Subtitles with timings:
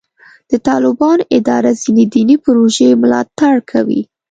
[0.49, 4.01] د طالبانو اداره ځینې دیني پروژې ملاتړ کوي.